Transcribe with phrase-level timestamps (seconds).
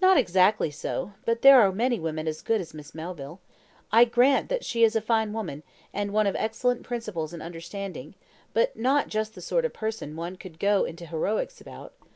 [0.00, 3.40] "Not exactly so; but there are many women as good as Miss Melville.
[3.90, 8.14] I grant that she is a fine woman, and one of excellent principles and understanding;
[8.54, 11.92] but not just the sort of person one could go into heroics about.